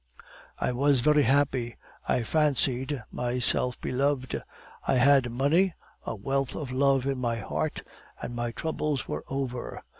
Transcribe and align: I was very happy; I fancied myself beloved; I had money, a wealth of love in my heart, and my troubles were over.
I 0.57 0.71
was 0.71 1.01
very 1.01 1.21
happy; 1.21 1.77
I 2.09 2.23
fancied 2.23 3.03
myself 3.11 3.79
beloved; 3.79 4.41
I 4.87 4.95
had 4.95 5.31
money, 5.31 5.75
a 6.07 6.15
wealth 6.15 6.55
of 6.55 6.71
love 6.71 7.05
in 7.05 7.19
my 7.19 7.35
heart, 7.35 7.83
and 8.19 8.35
my 8.35 8.49
troubles 8.51 9.07
were 9.07 9.23
over. 9.29 9.79